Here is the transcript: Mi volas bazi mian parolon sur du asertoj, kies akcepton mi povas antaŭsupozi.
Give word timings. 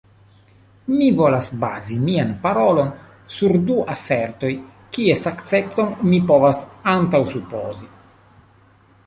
Mi 0.91 1.09
volas 1.17 1.49
bazi 1.63 1.97
mian 2.05 2.31
parolon 2.45 2.89
sur 3.35 3.53
du 3.67 3.77
asertoj, 3.97 4.51
kies 4.97 5.23
akcepton 5.35 5.95
mi 6.11 6.23
povas 6.33 6.65
antaŭsupozi. 6.97 7.89